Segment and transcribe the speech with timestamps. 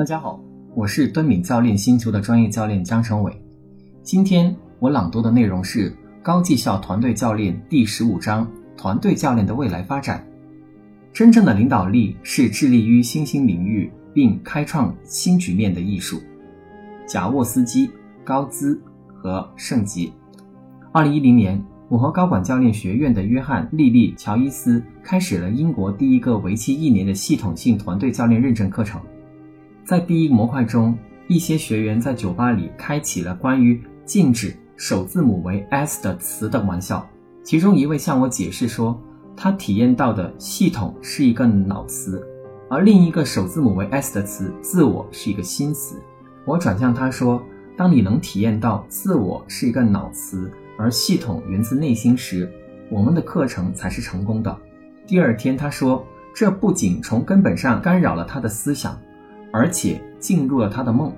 [0.00, 0.40] 大家好，
[0.74, 3.38] 我是敦敏教练星球的专业教练江成伟。
[4.02, 5.90] 今天我朗读的内容是
[6.22, 10.26] 《高绩效团队教练》第十五章：团队教练的未来发展。
[11.12, 16.18] 真正的领导力是致力于新兴领域并开创新局面的艺术。
[17.06, 17.90] 贾沃斯基、
[18.24, 20.14] 高兹和圣吉。
[20.92, 28.98] 二零一零年，我和高管教练学院的约翰·莉莉·乔伊斯开始了英国第一个为期一年的系统性团队教练认证课程。
[29.90, 37.04] 在第一模块中，一些学员在酒吧里开启了关于禁止首字母为 S 的词的玩笑。
[37.42, 38.96] 其中一位向我解释说，
[39.36, 42.24] 他体验到的系统是一个脑词，
[42.68, 46.00] 而另一个首字母为 S 的词“自我”是一个新词。
[46.44, 47.42] 我转向他说
[47.76, 50.48] ：“当你能体验到自我是一个脑词，
[50.78, 52.48] 而系统源自内心时，
[52.92, 54.56] 我们的课程才是成功的。”
[55.04, 58.96] 第二天，他说：“这不仅从根本上干扰了他的思想。”
[59.52, 61.12] 而且进入了他的梦，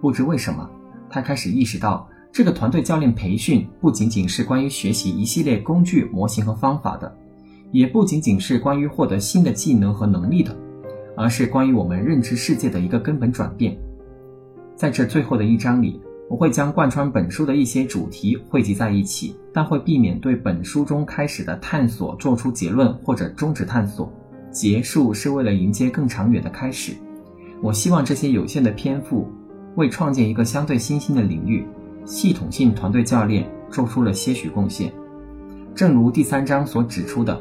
[0.00, 0.68] 不知为什么，
[1.08, 7.14] 他开始意识到，这个团队教练培训不仅仅是关于学习一系列工具、模型和方法的，
[7.70, 10.56] 也不仅仅是关于获得新的技能和能力的，
[11.16, 13.76] 而是关于我们认知世界的一个根本转变。
[14.74, 24.10] 在这最后的一章里，我会将贯穿本书的一些主题汇集在一起，但会避免对本书中开始的探索做出结论或者终止探索。
[24.50, 26.94] 结束是为了迎接更长远的开始。
[27.62, 29.30] 我希望这些有限的篇幅
[29.76, 31.64] 为创建一个相对新兴的领域——
[32.04, 34.92] 系统性团队教练做出了些许贡献。
[35.72, 37.40] 正如第三章所指出的，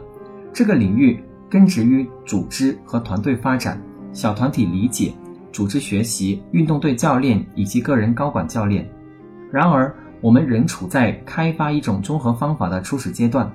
[0.53, 3.81] 这个领域根植于组织和团队发展、
[4.13, 5.11] 小团体理解、
[5.51, 8.87] 组织学习、运动队教练以及个人高管教练。
[9.51, 13.51] 然而，我们仍处在开发一种综合方法的初始阶段。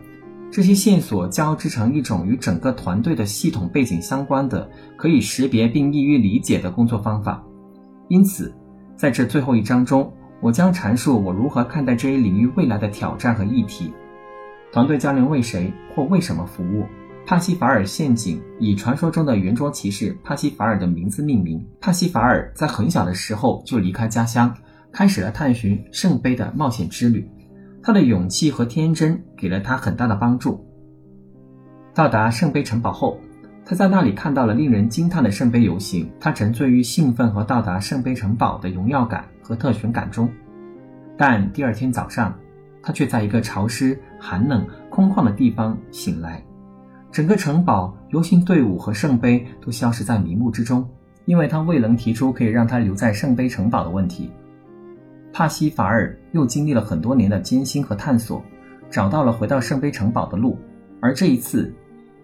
[0.51, 7.43] 这些线索交织成一种与整个团队的系统背景相关的、可以识别并易于理解的工作方法。
[8.09, 8.55] 因此，
[8.97, 13.93] 在这最后一章中，我将阐述我如何看待这一领域未来的挑战和议题。
[14.73, 16.87] 团队教练为谁或为什么服务？
[17.27, 21.67] 帕西法尔陷阱以传说中的圆桌骑士帕西法尔的名字命名。
[21.81, 24.55] 帕西法尔在很小的时候就离开家乡，
[24.93, 27.29] 开始了探寻圣杯的冒险之旅。
[27.87, 30.61] 他的勇气和天真给了他很大的帮助。
[31.95, 33.17] 到达圣杯城堡后，
[33.65, 36.11] 他在那里看到了令人惊叹的圣杯游行。
[36.19, 40.29] 他沉醉于兴奋和到达圣杯城堡的荣耀感和特权感中。
[41.17, 42.37] 但第二天早上，
[42.83, 46.43] 他却在一个潮湿、寒冷、空旷的地方醒来。
[47.13, 50.85] 整个城堡、游行队伍和圣杯都消失在迷雾之中，
[51.25, 54.33] 因为他未能提出可以让他留在圣杯城堡的问题。
[55.37, 58.43] 帕西法尔又经历了很多年的艰辛和探索，
[58.89, 60.59] 找到了回到圣杯城堡的路。
[60.99, 61.71] 而这一次，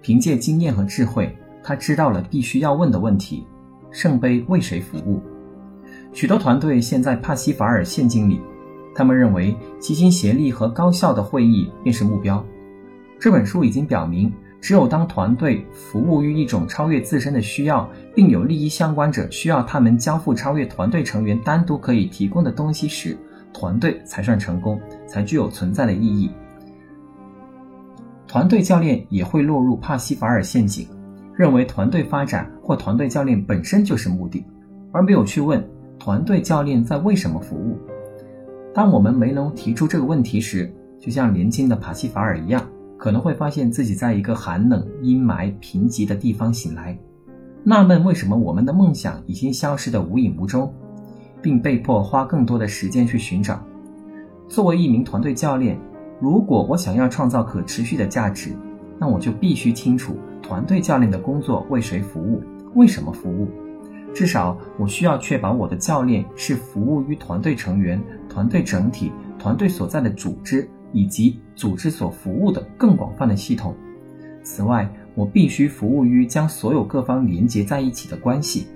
[0.00, 3.46] 凭借经验和智慧，他知道了必须要问的问题：
[3.90, 5.20] 圣杯为谁服务？
[6.14, 8.40] 许多团队陷在帕西法尔陷阱里，
[8.94, 12.42] 他们认为齐心协力和高效的会议便是目标。
[13.20, 14.32] 这本书已经表明。
[14.62, 23.18] 只有当团队服务于一种超越自身的需要，并有利益相关者需要他们交付超越团队成员单独可以提供的东西时，
[23.52, 26.30] 团队才算成功，才具有存在的意义。
[28.28, 30.86] 团队教练也会落入帕西法尔陷阱，
[31.34, 34.46] 认为团队发展或团队教练本身就是目的，
[34.92, 35.68] 而没有去问
[35.98, 37.76] 团队教练在为什么服务。
[38.72, 42.64] 当我们没能提出这个问题时，就像年轻的帕西法尔一样。
[43.02, 46.96] 可能会发现自己在一个寒冷、阴霾、贫瘠的地方醒来，
[47.64, 50.72] 纳闷为什么我们的梦想已经消失得无影无踪，
[51.42, 53.60] 并被迫花更多的时间去寻找。
[54.46, 55.76] 作为一名团队教练，
[56.20, 58.54] 如果我想要创造可持续的价值，
[59.00, 62.40] 那我就必须清楚团队教练的工作为谁服务，
[62.76, 63.48] 为什么服务。
[64.14, 69.10] 至少我需要确保我的教练是服务于团队成员、团队整体、
[69.40, 70.70] 团队所在的组织。
[70.92, 73.74] 以及组织所服务的更广泛的系统。
[74.42, 78.66] 此外，我必须服务于将所有各方连接在一起的关系，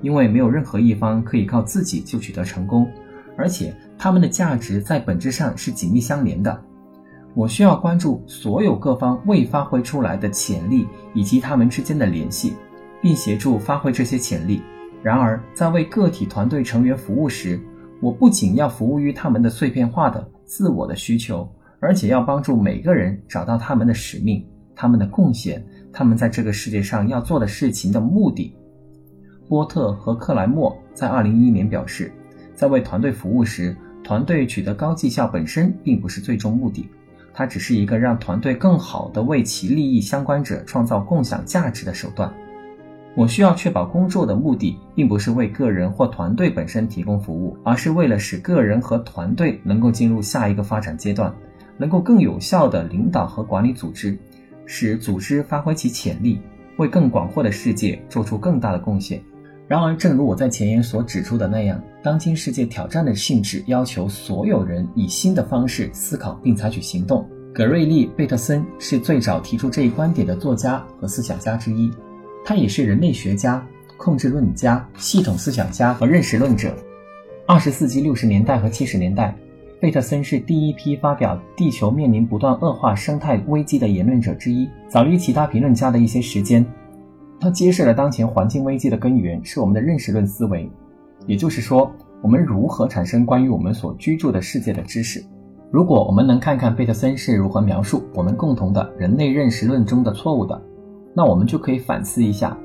[0.00, 2.90] 因为没有任何一方可以靠自己就取得成功，
[3.36, 6.60] 而且他们的价值在本质上是紧密相连的。
[7.34, 12.54] 我需要关注所有各方未发挥出来的潜力以及他们之间的联系，
[13.00, 14.60] 并协助发挥这些潜力。
[15.02, 17.60] 然而，在为个体团队成员服务时，
[18.00, 21.48] 我不仅要服务于他们的碎片化的自我的需求。
[21.82, 25.62] 而且要帮助每个人找到他们的使命、他们的贡献、
[25.92, 28.54] 他们在这个世界上要做的事情的目的。
[29.48, 32.12] 波特和克莱默在2011年表示，
[32.54, 36.88] 在为团队服务时，团队取得高绩效本身并不是最终目的，
[37.34, 42.32] 它只是一个让团队更好地为其利益相关者创造共享价值的手段。
[43.16, 51.34] 我需要确保工作的目的并不是为个人或团队本身提供服务，而是为了使个人和团队能够进入下一个发展阶段，
[51.76, 54.18] 能够更有效地领导和管理组织，
[54.66, 56.40] 使组织发挥其潜力，
[56.76, 59.22] 为更广阔的世界做出更大的贡献。
[59.68, 67.26] 然而，正如我在前言所指出的那样，当今世界挑战的性质要求所有人以新的方式思考并采取行动。
[67.54, 71.90] 葛瑞利·贝特森是最早提出这一观点的作家和思想家之一。
[72.44, 73.64] 他也是人类学家、
[73.96, 76.74] 控制论家、系统思想家和认识论者。
[77.46, 79.34] 二十世纪六十年代和七十年代，
[79.82, 86.64] 贝特森是第一批发表“地球面临不断恶化生态危机”的言论者之一，早于其他评论家的一些时间。
[87.40, 90.70] 他揭示了当前环境危机的根源是我们的认识论思维，
[91.26, 91.90] 也就是说，
[92.22, 95.20] 我们如何产生关于我们所居住的世界的知识。
[95.72, 100.62] 如果我们能看看贝特森是如何描述我们共同的人类认识论中的错误的。
[101.12, 102.56] 那我们就可以反思一下，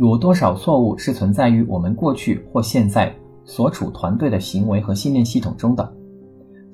[0.00, 3.14] 有多少错误是存在于我们过去或现在
[3.44, 5.92] 所处团队的行为和信念系统中的？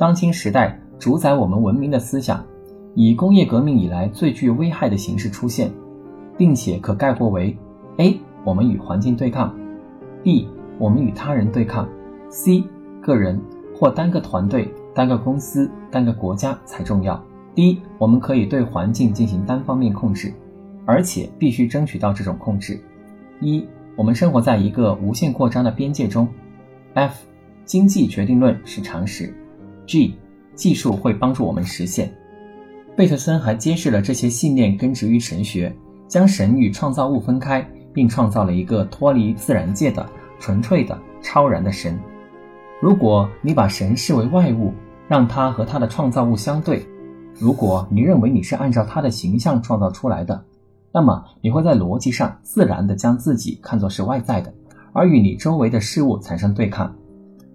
[0.03, 2.45] 当今时代主宰我们文明的思想，
[2.97, 5.71] 以工业革命以来最具危害的形式出现，
[6.37, 7.57] 并且可概括为
[7.99, 8.19] ：A.
[8.43, 9.57] 我们与环境对抗
[10.25, 10.49] ；B.
[10.77, 11.89] 我们与他人对抗
[12.29, 12.65] ；C.
[13.01, 13.41] 个人
[13.77, 17.25] 或单个团队、单个公司、单个国家才重要
[17.55, 17.79] ；D.
[17.97, 20.35] 我们可以对环境进行单方面控制。
[20.85, 22.77] 而且必须争取到这种控制。
[23.41, 23.65] 一，
[23.95, 26.27] 我们生活在一个无限扩张的边界中。
[26.95, 27.25] F，
[27.65, 29.33] 经济决定论是常识。
[29.87, 30.15] G，
[30.55, 32.13] 技术会帮助我们实现。
[32.97, 35.75] 贝特森还揭示了这些信念根植于神学，
[36.07, 40.07] 将神与创造物分开，并创造了一个脱离自然界的
[40.39, 41.99] 纯粹的超然的神。
[42.81, 44.73] 如果你把神视为外物，
[45.09, 46.81] 让它和他的创造物相对；
[47.39, 50.45] 如果你认为你是按照他的形象创造出来的，
[50.93, 54.53] 那么你会在逻辑上自然地将自己看作是外在的，
[54.93, 56.95] 而与你周围的事物产生对抗。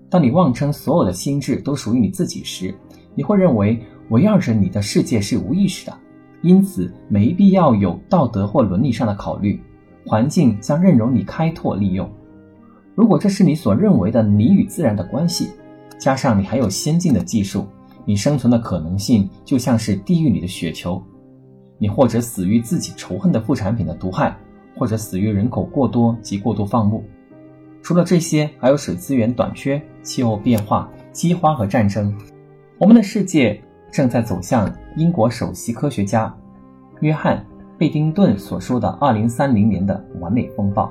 [0.10, 2.74] 当你妄称所有的心智都属于你自己时，
[3.14, 5.98] 你会认为围绕着你的世界是无意识的，
[6.42, 9.60] 因此没必要有道德或伦理上的考虑。
[10.06, 12.10] 环境将任由你开拓利用。
[12.96, 15.50] 如果这是你所认为的你与自然的关系，
[16.00, 17.68] 加上你还有先进的技术，
[18.06, 21.04] 你生存的可能性就像是地狱里的雪球。
[21.78, 24.36] 你或者死于自己仇恨的副产品的毒害，
[24.78, 27.04] 或者死于人口过多及过度放牧。
[27.84, 32.16] 除了这些，还有水资源短缺、气候变化、饥荒和战争。
[32.80, 33.62] 我们的世界
[33.92, 36.34] 正在走向英国首席科学家
[37.02, 37.38] 约翰·
[37.78, 40.90] 贝丁顿所说的2030年的完美风暴。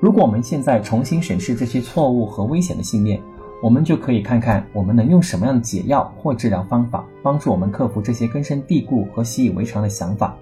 [0.00, 3.20] 如果我们现在重新审视这些错误和危险的信念，
[3.62, 10.36] 我们就可以看看我们能用什么样的解药或治疗方法帮助我们克服这些根深蒂固和习以为常的想法。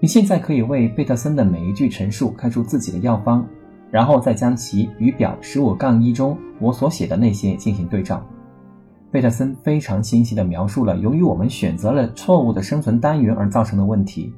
[0.00, 3.46] 你现在可以为贝特森的每一句陈述开出自己的药方，
[3.90, 8.26] 然后再将其与表十五杠一中我所写的那些进行对照。
[9.10, 14.32] 贝特森非常清晰地描述了由于我们选择了错误的生存单元而造成的问题，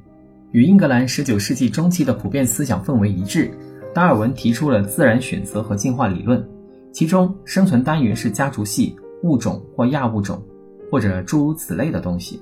[0.52, 3.50] 与英格兰十九世纪中期的普遍思想氛围一致。
[3.92, 6.48] 达尔文提出了自然选择和进化理论。
[6.92, 8.94] 其中，生存单元是家族系、
[9.24, 10.40] 物种或亚物种，
[10.92, 12.40] 或者诸如此类的东西。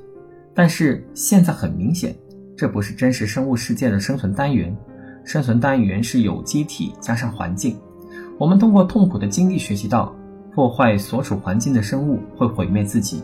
[0.55, 2.15] 但是现在很明显，
[2.55, 4.77] 这不是真实生物世界的生存单元。
[5.29, 7.77] 生存单元是有机体加上环境。
[8.39, 10.11] 我们通过痛苦的经历学习到，
[10.55, 13.23] 破坏所处环境的生物会毁灭自己。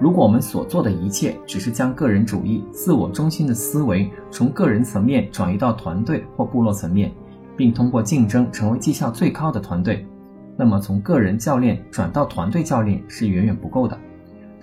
[0.00, 7.12] 如果我们所做的一切只是将个人主义、自我中心的思维从个人层面转移到团队或部落层面，
[7.58, 10.06] 并通过竞争成为绩效最高的团队。
[10.56, 13.98] 那么，从个人教练转到团队教练是远远不够的。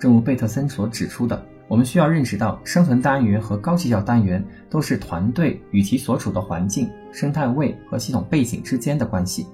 [0.00, 9.46] 正如贝特森所指出的，我们需要认识到，生存单元和高绩效单元都是团队与其所处的环境、生态位和系统背景之间的关系。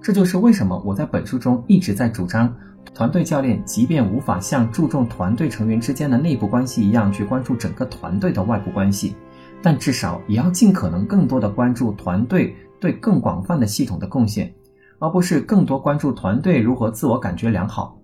[0.00, 2.54] 这就是为什么我在本书中一直在主张，
[2.94, 9.14] 团队教练即便无法像注重团队成员之间的内部关系一样去关注整个团队的外部关系，
[9.62, 14.52] 但至少也要尽可能更多的关注团队对更广泛的系统的贡献。
[14.98, 17.98] 而不是更多关注团队如何自我感觉良好。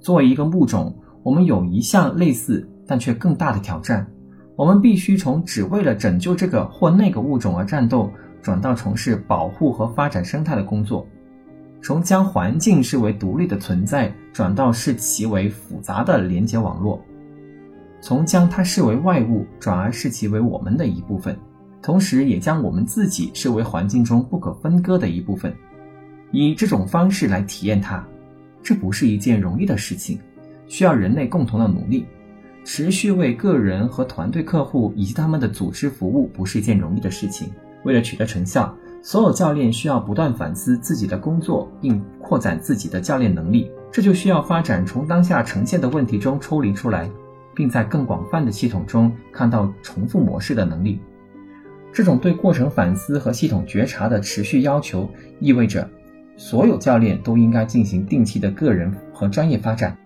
[0.00, 0.92] 作为一个物种，
[1.28, 4.10] 我们有一项类似但却更大的挑战：
[4.56, 11.06] 我们必须从只为了拯救这个或那个物种而战斗，转到从事保护和发展生态的工作；
[11.82, 16.98] 从将环境视为独立的存在，转到视其为复杂的连接网络；
[18.00, 21.38] 从将它视为外物，转而视其为我们的一部分，
[21.82, 25.54] 同时也将我们自己视为环境中不可分割的一部分。
[26.32, 28.02] 以这种方式来体验它，
[28.62, 30.18] 这不是一件容易的事情，
[30.68, 32.06] 需要人类共同的努力。
[32.64, 37.50] 持续为个人和团队客户以及他们的组织服务，不是一件容易的事情。
[37.84, 43.70] 为了取得成效，所有教练需要不断反思自己的工作，并扩展自己的教练能力。
[43.90, 47.10] 这就需要发展从当下呈现的问题中抽离出来，
[47.54, 51.00] 并在更广泛的系统中看到重复模式的能力。
[51.90, 55.08] 这种对过程反思和系统觉察的持续要求，
[55.40, 55.88] 意味着
[56.36, 59.96] 所有教练都应该进行定期的个人和专业发展，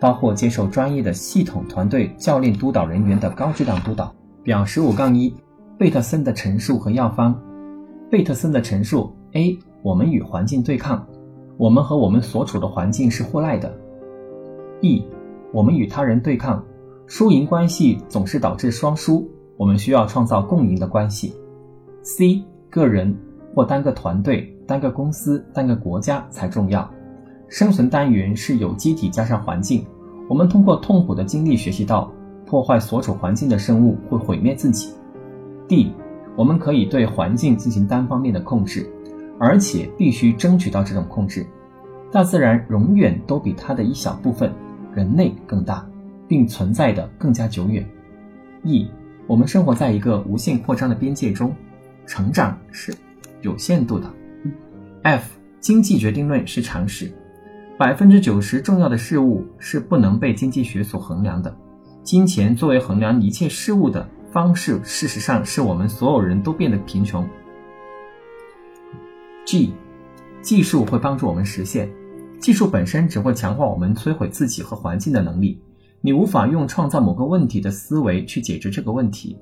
[0.00, 4.12] 包括接受专业的系统团队教练督导人员的高质量督导。
[4.42, 5.34] 表十五杠一，
[5.76, 7.36] 贝特森的陈述和药方。
[8.08, 9.58] 贝特森的陈述：A.
[9.82, 11.04] 我们与环境对抗，
[11.56, 13.76] 我们和我们所处的环境是互赖的。
[14.80, 15.04] B.
[15.52, 16.64] 我们与他人对抗，
[17.08, 21.34] 输赢关系总是导致双输，我们需要创造共赢的关系。
[22.02, 22.44] C.
[22.70, 23.12] 个人
[23.52, 26.88] 或单个团队、单个公司、单个国家才重要。
[27.48, 29.86] 生存单元是有机体加上环境，
[30.28, 32.12] 我们通过痛苦的经历学习到。
[32.48, 34.94] 破坏所处环境的生物会毁灭自己。
[35.66, 35.90] D，
[36.36, 38.88] 我们可以对环境进行单方面的控制，
[39.36, 41.44] 而且必须争取到这种控制。
[42.12, 44.52] 大自然永远都比它的一小部分
[44.94, 45.84] 人类更大，
[46.28, 47.84] 并存在的更加久远。
[48.62, 48.88] E，
[49.26, 51.52] 我们生活在一个无限扩张的边界中，
[52.06, 52.94] 成长是
[53.42, 54.08] 有限度的。
[55.02, 57.10] F，经济决定论是常识，
[57.78, 61.54] 百分之九十重要的事物是不能被经济学所衡量的。
[62.02, 67.28] 金钱作为衡量一切事物的方式，事实上是我们所有人都变得贫穷。
[69.44, 69.74] G，
[70.40, 71.90] 技术会帮助我们实现，
[72.40, 75.60] 技术本身只会强化我们摧毁自己和环境的能力。
[76.00, 79.38] 你无法用创造某个问题的思维去解决这个问题。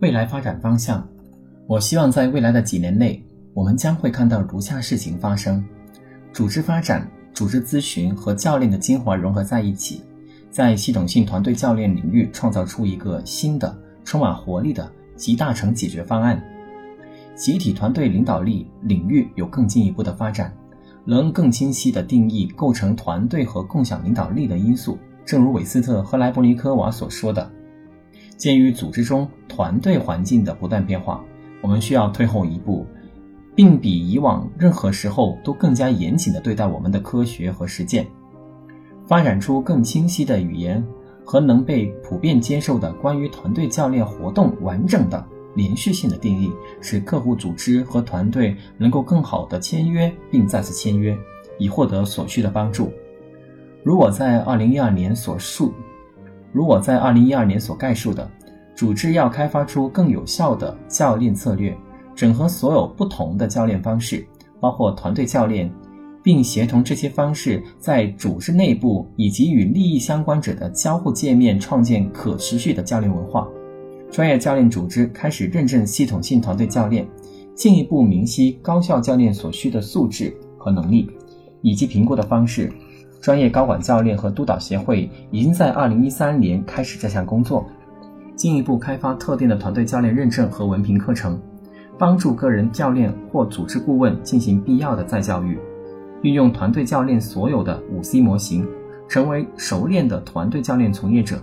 [0.00, 1.06] 未来发展方向，
[1.66, 5.62] 我希望在未来的几年内，我们将会看到如下事情发生：
[6.32, 10.02] 组织发展、组织咨询和教练的精华融合在一起。
[10.50, 16.42] 在系统性团队教练领域创造出一个新的、充满活力的集大成解决方案。
[17.36, 20.52] 集体团队领导力领域有更进一步的发展，
[21.04, 24.98] 能更清晰地定义构成团队和共享领导力的因素。
[25.24, 27.48] 正如韦斯特和莱伯尼科娃所说的，
[28.36, 31.22] 鉴于组织中团队环境的不断变化，
[31.60, 32.86] 我们需要退后一步，
[33.58, 38.06] 并比以往任何时候都更加严谨地对待我们的科学和实践。
[39.04, 40.80] 发展出更清晰的语言
[41.24, 51.18] 和能被普遍接受的关于团队教练活动完整的连续性的定义，使客户组织和团队能够更好的签约并再次签约，
[51.58, 52.92] 以获得所需的帮助。
[53.82, 55.74] 如我在二零一二年所述，
[56.52, 58.30] 如我在二零一二年所概述的，
[58.76, 61.76] 组织要开发出更有效的教练策略，
[62.18, 64.26] 整合所有不同的教练方式，
[64.58, 65.72] 包括团队教练。
[66.20, 73.48] 并协同这些方式在组织内部以及与利益相关者的交互界面，创建可持续的教练文化。
[74.10, 77.06] 专业教练组织开始认证系统性团队教练，
[77.54, 81.08] 进一步明晰高效教练所需的素质和能力，
[81.62, 82.70] 以及评估的方式。
[83.22, 87.64] 专业高管教练和督导协会已经在2013年开始这项工作，
[88.36, 91.40] 进一步开发特定的团队教练认证和文凭课程，
[91.98, 95.58] 帮助个人教练或组织顾问进行必要的再教育。
[96.22, 98.66] 运用团队教练所有的五 C 模型，
[99.08, 101.42] 成为熟练的团队教练从业者。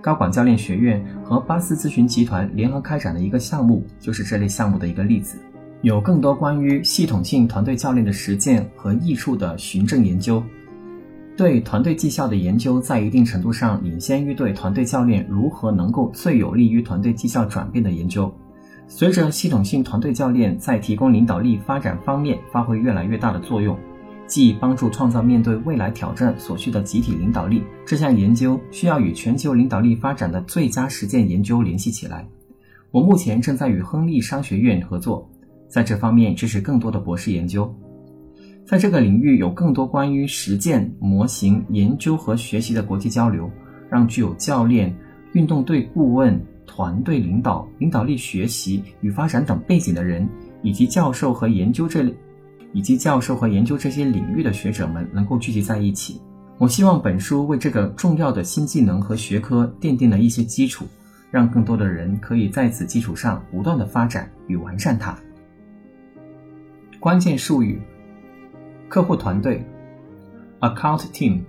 [0.00, 5.38] 高管教练学院和巴斯咨询集团联合开展的一个项目，就是这类项目的一个例子。
[5.82, 10.42] 有更多关于系统性团队教练的实践和益处的循证研究，
[11.36, 18.32] 对团队绩效的研究，在一定程度上领先于对团队教练如何能够最有利于团队绩效转变的研究。
[18.94, 23.76] 随着系统性团队教练在提供领导力发展方面发挥越来越大的作用。
[24.26, 27.62] 即帮助创造面对未来挑战所需的集体领导力。
[27.86, 32.26] 这项研究需要与全球领导力发展的最佳实践研究联系起来。
[32.90, 35.28] 我目前正在与亨利商学院合作，
[35.68, 37.74] 在这方面支持更多的博士研究。
[38.66, 43.50] 在这个领域有更多关于实践模型研究和学习的国际交流，
[43.90, 44.94] 让具有教练、
[45.32, 46.38] 运动队顾问、
[46.74, 50.26] 团队领导、领导力学习与发展等背景的人，
[50.62, 52.14] 以及教授和研究这类。
[52.74, 56.18] 以及教授和研究这些领域的学者们能够聚集在一起。
[56.56, 60.86] 我希望本书为这个重要的新技能和学科奠定了一些基础，
[61.30, 65.14] 让更多的人可以在此基础上不断的发展与完善它。
[66.98, 67.78] 关键术语：
[68.88, 69.62] 客户团队
[70.60, 71.42] （Account Team）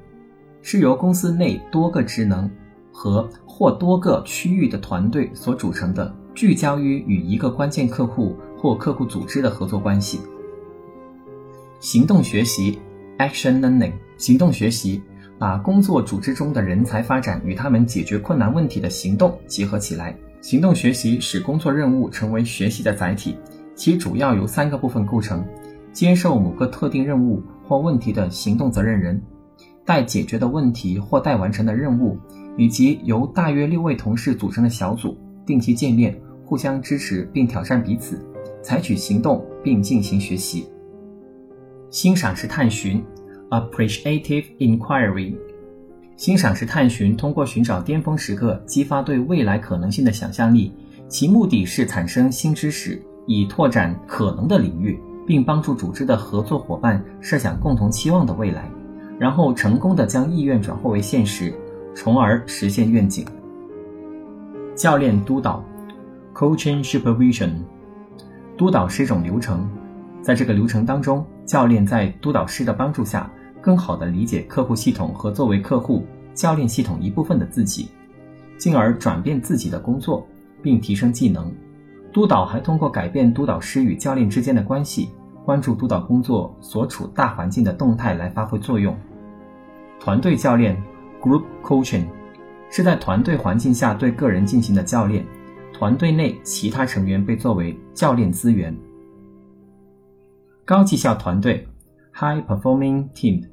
[0.62, 2.52] 是由公司内多个职能
[2.92, 10.20] 和或多个区域的团队所组成的，聚焦于与一个关键客户或客户组织的合作关系。
[11.80, 12.80] 行动学习
[13.20, 15.00] （Action Learning） 行动学习
[15.38, 23.38] 把工作组织中的人才发展与他们解决困难问题的行动结合起来，行动学习使工作任务成为学习的载体，
[23.76, 25.46] 其主要由三个部分构成：
[25.92, 29.22] 接受某个特定任务或问题的行动责任人，
[29.86, 32.18] 待解决的问题或待完成的任务，
[32.58, 38.20] 以及由大约六位同事组成的小组，定期见面，互相支持并挑战彼此，
[38.62, 40.68] 采取行动并进行学习。
[41.90, 43.04] 欣赏式探寻
[43.50, 45.36] （appreciative inquiry）。
[46.16, 50.72] 欣赏式探寻通过寻找巅峰时刻，激发对未来可能性的想象力。
[51.08, 58.70] 其目的是产生新知识，以拓展可能的领域，并帮助组织的合作伙伴设想共同期望的未来，
[59.20, 61.54] 然后成功的将意愿转化为现实，
[61.96, 63.26] 从而实现愿景。
[64.76, 65.64] 教练督导
[66.34, 67.52] （Coaching Supervision）
[68.58, 69.70] 督导是一种流程，
[70.22, 73.30] 在这个流程当中，教练在督导师的帮助下。
[73.62, 77.88] 更好地理解客户系统和作为客户教练系统一部分的自己，
[78.58, 80.28] 进而转变自己的工作，
[80.62, 81.50] 并提升技能。
[82.12, 85.12] 督导还通过改变督导师与教练之间的关系，
[85.46, 88.94] 关注督导工作所处大环境的动态来发挥作用。
[89.98, 90.76] 团队教练
[91.24, 92.06] （Group Coaching）
[92.70, 95.26] 是在团队环境下对个人进行的教练，
[95.72, 98.76] 团队内其他成员被作为教练资源。
[100.66, 101.66] 高绩效团队
[102.14, 103.44] （High Performing Team）。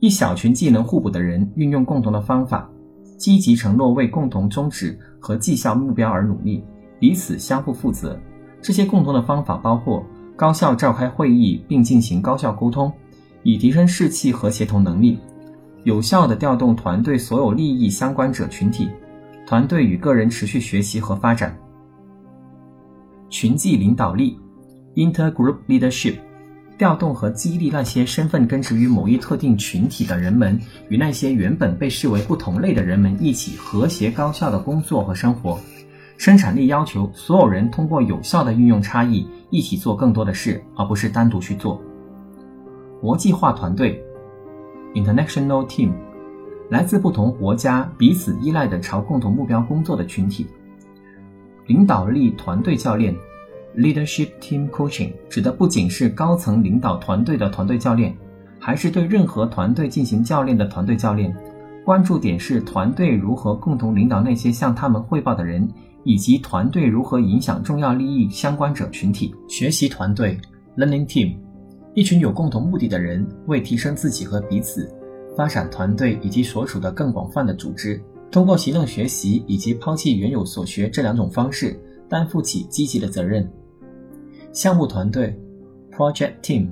[0.00, 2.68] 一小群技能互补的人运用共同的方法，
[3.16, 6.62] 积极承诺为共同宗旨和绩效目标而努力，
[6.98, 8.18] 彼此相互负责。
[8.60, 10.04] 这些共同的方法包括
[10.36, 12.92] 高效召开会议并进行高效沟通，
[13.42, 15.18] 以提升士气和协同能力；
[15.86, 18.90] 有效地调动团队所有利益相关者群体，
[19.46, 21.56] 团队与个人持续学习和发展。
[23.30, 24.36] 群际领导力
[24.96, 26.16] （Intergroup Leadership）。
[26.76, 35.56] 调动和激励那些身份根植于某一特定群体的人们，与那些原本被视为不同类的人们一起和谐高效的工作和生活。
[36.16, 41.80] 生产力要求所有人通过有效的运用差异，一起做更多的事，而不是单独去做。
[43.00, 44.02] 国际化团队
[44.96, 45.92] （International Team）
[46.70, 50.46] 来自不同国家、彼此依赖的朝共同目标工作的群体。
[51.66, 53.14] 领导力团队教练。
[53.76, 58.16] Leadership Team Coaching 指的不仅是高层领导团队的团队教练，
[58.58, 61.36] 还是对任何团队进行教练的团队教练。
[61.84, 65.68] 关注点是团队如何共同领导那些向他们汇报的人，
[66.04, 69.34] 以及团队如何影响重要利益相关者群体。
[69.46, 70.38] 学习团队
[70.78, 71.36] Learning Team，
[71.96, 74.86] 一群有共同目的的人，为提升自己和彼此，
[75.34, 77.98] 发展团队以及所处的更广泛的组织，
[78.30, 81.74] 通过行动学习以及抛弃原有所学这两种方式，
[82.06, 83.50] 担负起积极的责任。
[84.52, 85.34] 项目团队
[85.90, 86.68] （Project Team）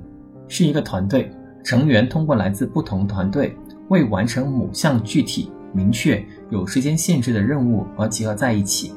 [0.47, 1.31] 是一个团队，
[1.63, 3.57] 成员通过来自不同团队，
[3.89, 8.93] 为完成某项具体、明确、有时间限制的任务而集合在一起。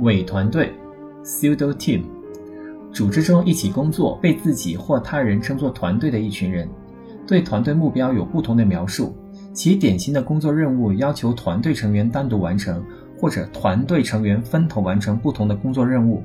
[0.00, 0.74] 伪团队
[1.22, 2.02] （Pseudo Team）
[2.92, 6.68] 组织中一起工作、被自己或他人称作团队的一群人，
[7.26, 9.16] 对团队目标有不同的描述。
[9.52, 12.84] 其典型的工作任务要求团队成员单独完成，
[13.18, 16.22] 或者团队成员分头完成不同的工作任务。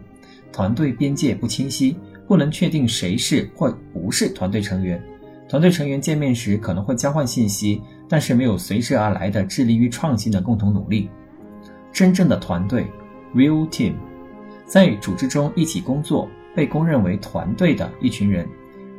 [0.52, 5.02] 团队边界不清晰，不能确定谁是或不是团队成员。
[5.48, 11.10] 团队成员见面时可能会交换信息，但是没有随之而来的致力于创新的共同努力。
[11.92, 12.88] 真正的团队
[13.34, 13.94] （real team）
[14.66, 18.50] 在组织中一起工作，被公认为团队的一群人，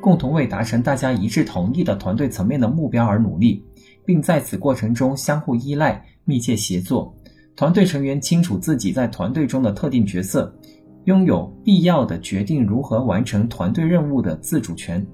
[0.01, 3.61] 共同为达成大家一致同意的团队层面的目标而努力，
[4.07, 7.13] 并在此过程中相互依赖、密切协作。
[7.57, 10.55] 团队成员清楚自己在团队中的特定角色。
[11.07, 15.05] 拥有必要的决定如何完成团队任务的自主权，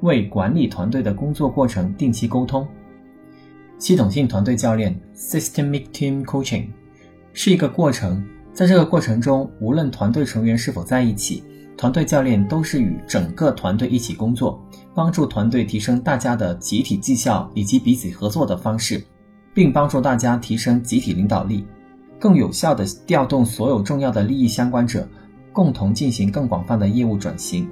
[0.00, 2.66] 为管理团队的工作过程定期沟通。
[3.78, 6.68] 系统性团队教练 （Systemic Team Coaching）
[7.34, 11.44] 是一个过程，在这个过程中，无论团队成员是否在一起，
[11.76, 14.62] 团队教练都是与整个团队一起工作，
[14.94, 19.04] 帮助团队提升大家的集体绩效以及彼此合作的方式，
[19.52, 21.66] 并帮助大家提升集体领导力，
[22.18, 25.08] 更有效地调动所有重要的利益相关者。
[25.52, 27.70] 共同进行更广泛的业务转型。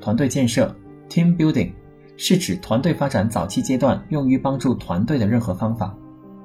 [0.00, 0.74] 团队建设
[1.08, 1.70] （Team Building）
[2.16, 5.94] 是指团队发展早期阶段用于帮助团队的任何方法。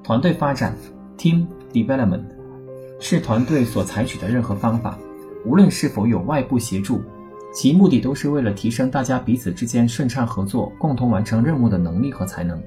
[0.04, 0.78] 团队发展
[1.17, 2.21] （Team Development）
[2.99, 4.95] 是团队所采取的任何方法，
[5.45, 7.02] 无论是否有外部协助，
[7.54, 12.62] 其目的都是为了提升大家彼此之间顺畅合作、共同完成任务的能力和才能。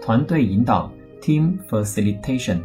[0.00, 0.90] 团队引导
[1.20, 2.60] （Team Facilitation）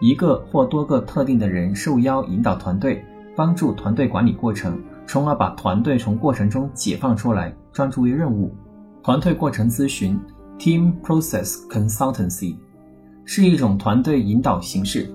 [0.00, 3.04] 一个或多个特定的人受邀引导团队。
[3.34, 8.54] 帮助团队管理过程，从而把团队从过程中解放出来，专注于任务。
[9.02, 10.20] 团队过程咨询
[10.58, 12.56] （Team Process Consultancy）
[13.24, 15.10] 是一种团队引导形式。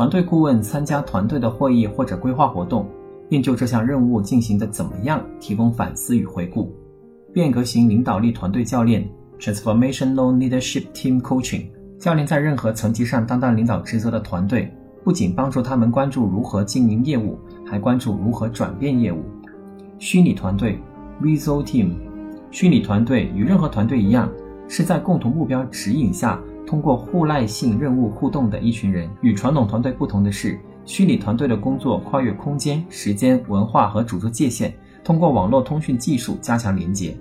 [0.00, 2.88] 团队顾问参加团队的会议或者规划活动，
[3.28, 6.74] 并就这项任务进行的怎么样提供反思与回顾。
[7.34, 9.06] 变革型领导力团队教练
[9.38, 11.66] （Transformational Leadership Team Coaching）
[11.98, 19.22] 教练在任何层级上担当领导职责的团队，不仅帮助他们关注如何经营业务，还关注如何转变业务。
[19.98, 20.80] 虚拟团队
[21.20, 21.90] （Visual Team）
[22.50, 24.32] 虚拟团队与任何团队一样，
[24.66, 26.40] 是在共同目标指引下。
[26.70, 37.16] 通过互赖性任务互动的一群人，与传统团队不同的是，虚拟团队的工作跨越空间、时间、文化和主作界限，通过网络通讯技术加强连接。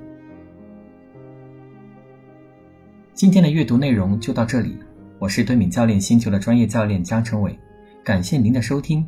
[3.16, 4.78] 今天的阅读内容就到这里，
[5.18, 7.58] 我是对敏教练星球的专业教练张成伟，
[8.04, 9.04] 感谢您的收听，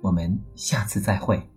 [0.00, 1.49] 我们下次再会。